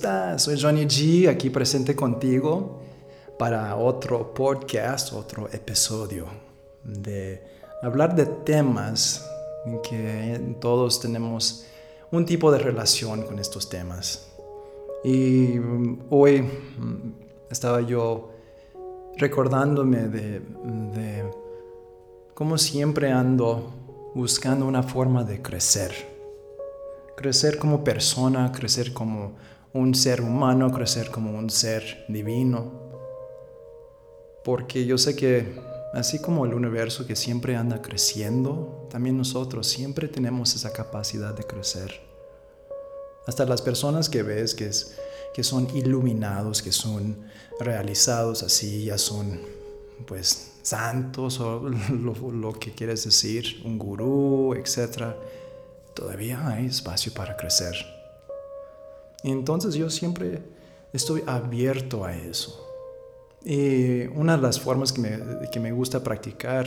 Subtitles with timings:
[0.00, 0.44] estás?
[0.44, 2.80] Soy Johnny G, aquí presente contigo
[3.38, 6.24] para otro podcast, otro episodio
[6.82, 7.44] de
[7.82, 9.28] hablar de temas
[9.66, 11.66] en que todos tenemos
[12.10, 14.26] un tipo de relación con estos temas.
[15.04, 18.30] Y mm, hoy mm, estaba yo
[19.18, 21.30] recordándome de, de
[22.32, 23.70] cómo siempre ando
[24.14, 25.92] buscando una forma de crecer
[27.20, 29.32] crecer como persona, crecer como
[29.72, 32.72] un ser humano, crecer como un ser divino.
[34.44, 35.60] Porque yo sé que
[35.92, 41.44] así como el universo que siempre anda creciendo, también nosotros siempre tenemos esa capacidad de
[41.44, 42.00] crecer.
[43.26, 44.72] Hasta las personas que ves que,
[45.42, 47.24] son iluminados, que son
[47.58, 49.40] realizados así, ya son
[50.06, 55.16] pues santos o lo, lo que quieres decir, un gurú, etcétera
[55.94, 57.99] todavía hay espacio para crecer.
[59.22, 60.42] Entonces yo siempre
[60.92, 62.66] estoy abierto a eso.
[63.44, 65.18] Y una de las formas que me,
[65.50, 66.66] que me gusta practicar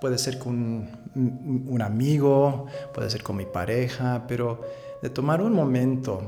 [0.00, 4.60] puede ser con un, amigo, puede ser con mi pareja, pero
[5.02, 6.20] de tomar un momento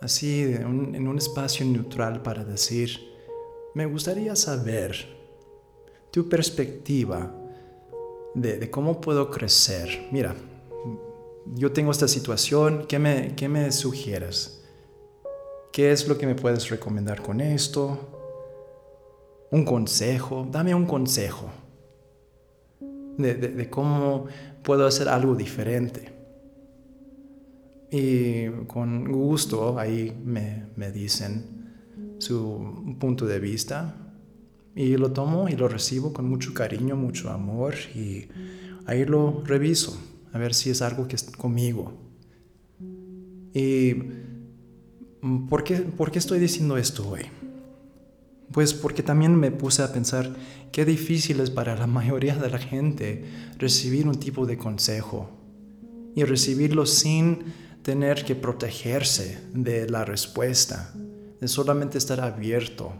[0.00, 2.98] así en un espacio neutral para decir,
[3.74, 4.94] me gustaría saber
[6.12, 7.32] tu perspectiva
[8.34, 10.06] de, de cómo puedo crecer.
[10.12, 10.36] Mira,
[11.54, 14.64] yo tengo esta situación, ¿qué me, qué me sugieres?
[15.72, 17.98] ¿Qué es lo que me puedes recomendar con esto?
[19.50, 21.50] Un consejo, dame un consejo
[23.16, 24.26] de, cómo
[24.62, 26.12] puedo hacer algo diferente.
[27.90, 31.56] Y con gusto ahí me, me dicen
[32.18, 33.94] su punto de vista
[34.74, 38.28] y lo tomo y lo recibo con mucho cariño, mucho amor y
[38.86, 39.98] ahí lo reviso
[40.38, 41.92] a ver si es algo que es conmigo.
[43.52, 43.94] ¿Y
[45.48, 47.22] por qué, por qué estoy diciendo esto hoy?
[48.52, 50.32] Pues porque también me puse a pensar
[50.70, 53.24] qué difícil es para la mayoría de la gente
[53.58, 55.28] recibir un tipo de consejo
[56.14, 57.42] y recibirlo sin
[57.82, 60.94] tener que protegerse de la respuesta,
[61.40, 62.92] de solamente estar abierto.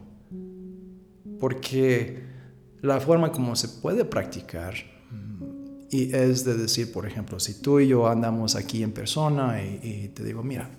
[1.38, 2.20] Porque
[2.82, 4.97] la forma como se puede practicar
[5.90, 10.10] y es de decir, por ejemplo, si tú y yo andamos aquí en persona y,
[10.14, 10.70] te digo, mira,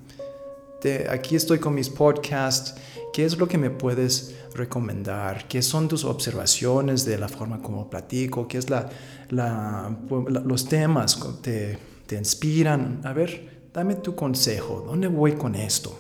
[1.10, 2.76] aquí estoy con mis podcasts,
[3.12, 5.48] ¿qué es lo que me puedes recomendar?
[5.48, 8.48] ¿Qué son tus observaciones de la forma como platico?
[8.48, 8.90] ¿Qué es la,
[10.10, 13.02] los temas que te, te inspiran?
[13.04, 15.98] A ver, dame tu consejo, ¿dónde voy con esto?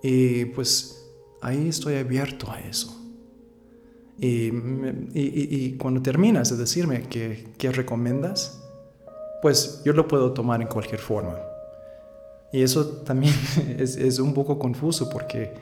[0.00, 1.04] Y pues
[1.40, 2.97] ahí estoy abierto a eso.
[4.20, 8.60] Y, cuando terminas de decirme qué, qué recomiendas,
[9.40, 11.36] pues yo lo puedo tomar en cualquier forma.
[12.52, 13.34] Y eso también
[13.78, 15.54] es, es, un poco confuso porque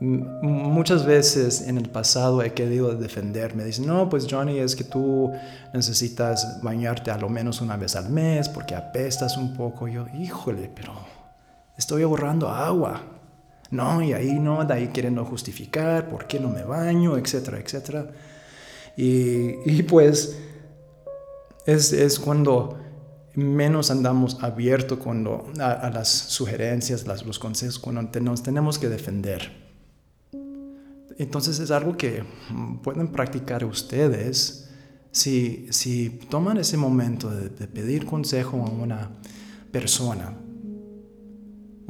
[0.00, 3.64] muchas veces en el pasado he querido defenderme.
[3.64, 5.30] Dicen, no, pues Johnny, es que tú
[5.72, 9.88] necesitas bañarte a lo menos una vez al mes porque apestas un poco.
[9.88, 10.92] Yo, híjole, pero
[11.78, 13.00] estoy ahorrando agua.
[13.72, 18.10] No, y ahí no, de ahí queriendo justificar por qué no me baño, etcétera, etcétera.
[18.98, 20.36] Y, pues
[21.64, 22.78] es, cuando
[23.34, 29.50] menos andamos abiertos cuando, a, las sugerencias, los consejos, cuando nos tenemos que defender.
[31.16, 32.24] Entonces es algo que
[32.82, 34.68] pueden practicar ustedes
[35.12, 39.12] si, si toman ese momento de pedir consejo a una
[39.70, 40.34] persona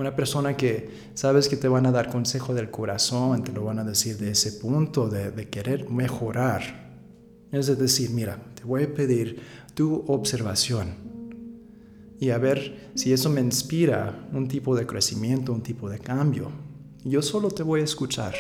[0.02, 3.78] una persona que sabes que te van a dar consejo del corazón, te lo van
[3.78, 6.92] a decir de ese punto de, querer mejorar.
[7.50, 9.40] Es decir, mira, te voy a pedir
[9.74, 10.94] tu observación
[12.18, 16.50] y a ver si eso me inspira un tipo de crecimiento, un tipo de cambio.
[17.04, 18.34] Yo solo te voy a escuchar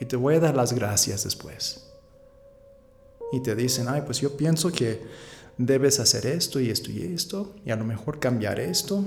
[0.00, 1.90] y te voy a dar las gracias después.
[3.32, 5.02] Y te dicen, ay, pues yo pienso que
[5.58, 9.04] debes hacer esto y esto y esto, y a lo mejor cambiar esto,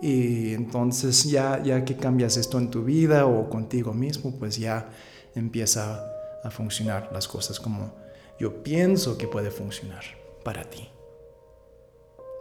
[0.00, 4.90] y entonces ya, ya que cambias esto en tu vida o contigo mismo, pues ya
[5.34, 6.04] empieza
[6.44, 7.92] a funcionar las cosas como
[8.38, 10.04] yo pienso que puede funcionar
[10.44, 10.88] para ti.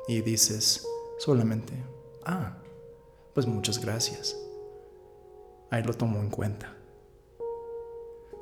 [0.07, 0.87] Y dices
[1.17, 1.73] solamente,
[2.23, 2.57] ah,
[3.33, 4.37] pues muchas gracias.
[5.69, 6.73] Ahí lo tomo en cuenta.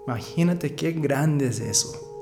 [0.06, 2.15] Imagínate qué grande es eso.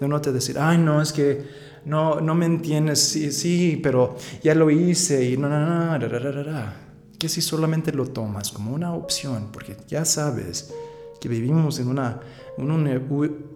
[0.00, 1.44] De no te decir, ay, no, es que
[1.84, 6.08] no, no me entiendes, sí, sí, pero ya lo hice y no, no, no,
[6.42, 6.76] ra,
[7.18, 10.72] que si solamente lo tomas como una opción, porque ya sabes
[11.20, 12.20] que vivimos en una,
[12.56, 12.70] un,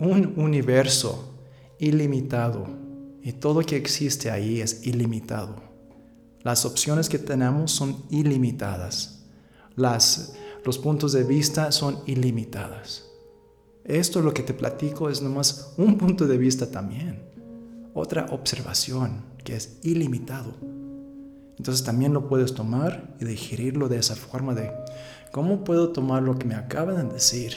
[0.00, 1.38] un universo
[1.78, 2.66] ilimitado
[3.22, 5.62] y todo que existe ahí es ilimitado.
[6.42, 9.24] Las opciones que tenemos son ilimitadas.
[9.76, 10.34] Las,
[10.64, 13.11] los puntos de vista son ilimitadas.
[13.84, 17.22] Esto lo que te platico es nomás un punto de vista también.
[17.94, 20.54] Otra observación que es ilimitado.
[21.58, 24.72] Entonces también lo puedes tomar y digerirlo de esa forma de
[25.32, 27.54] cómo puedo tomar lo que me acaban de decir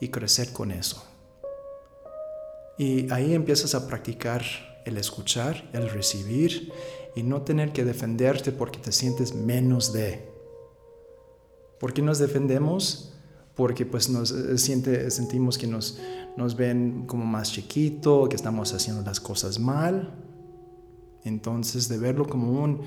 [0.00, 1.04] y crecer con eso.
[2.78, 4.42] Y ahí empiezas a practicar
[4.84, 6.72] el escuchar, el recibir
[7.14, 10.28] y no tener que defenderte porque te sientes menos de.
[11.78, 13.12] ¿Por qué nos defendemos?
[13.54, 15.98] Porque pues nos eh, siente, sentimos que nos,
[16.36, 20.14] nos ven como más chiquito, que estamos haciendo las cosas mal.
[21.24, 22.80] Entonces de verlo como un,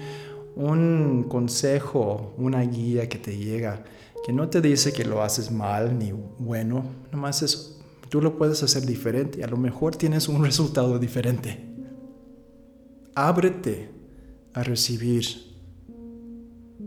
[0.56, 3.84] un consejo, una guía que te llega,
[4.26, 7.80] que no te dice que lo haces mal ni bueno, nomás es,
[8.10, 11.64] tú lo puedes hacer diferente y a lo mejor tienes un resultado diferente.
[13.14, 13.92] Ábrete
[14.54, 15.26] a recibir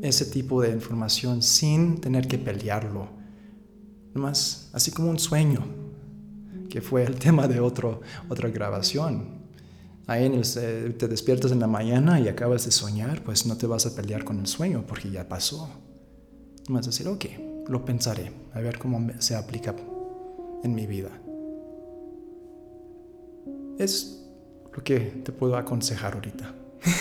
[0.02, 3.17] ese tipo de información sin tener que pelearlo.
[4.18, 5.64] Nomás, así como un sueño,
[6.68, 9.38] que fue el tema de otro, otra grabación.
[10.08, 13.68] Ahí en el, te despiertas en la mañana y acabas de soñar, pues no te
[13.68, 15.68] vas a pelear con el sueño porque ya pasó.
[16.66, 17.26] Nomás decir, ok,
[17.68, 19.76] lo pensaré, a ver cómo se aplica
[20.64, 21.10] en mi vida.
[23.78, 24.24] Es
[24.82, 26.54] que te puedo aconsejar ahorita?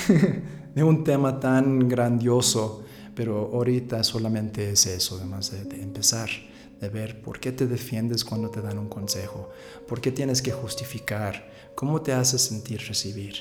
[0.76, 2.84] de un tema tan grandioso,
[3.16, 6.30] pero ahorita solamente es eso, además de, de empezar,
[6.80, 9.50] de ver por qué te defiendes cuando te dan un consejo,
[9.88, 13.36] por qué tienes que justificar, cómo te hace sentir recibir.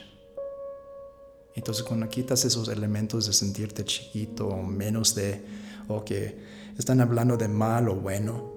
[1.54, 5.42] Entonces cuando quitas esos elementos de sentirte chiquito o menos de,
[5.88, 6.38] o que
[6.78, 8.52] están hablando de mal o bueno,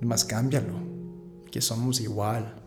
[0.00, 0.74] más cámbialo,
[1.50, 2.60] que somos igual,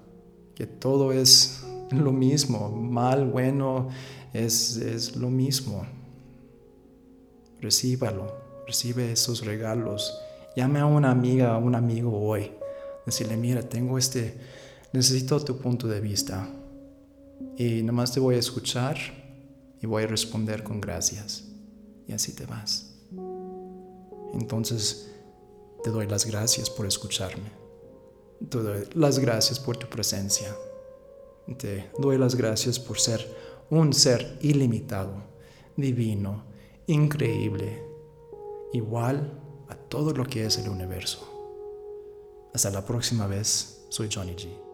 [0.56, 3.90] que todo es lo mismo, mal, bueno,
[4.34, 5.86] es, es lo mismo.
[7.60, 10.18] Recíbalo, recibe esos regalos.
[10.56, 12.52] Llame a una amiga, a un amigo hoy.
[13.06, 14.38] Decirle, mira, tengo este,
[14.94, 16.48] necesito tu punto de vista.
[17.58, 18.98] Y nomás te voy a escuchar
[19.82, 21.46] y voy a responder con gracias.
[22.08, 22.94] Y así te vas.
[24.34, 25.12] Entonces,
[25.84, 27.52] te doy las gracias por escucharme.
[28.50, 30.56] Te doy las gracias por tu presencia.
[31.58, 33.28] Te doy las gracias por ser
[33.70, 35.16] un ser ilimitado,
[35.76, 36.44] divino,
[36.88, 37.84] increíble,
[38.72, 39.43] igual
[39.76, 41.30] todo lo que es el universo.
[42.54, 44.73] Hasta la próxima vez, soy Johnny G.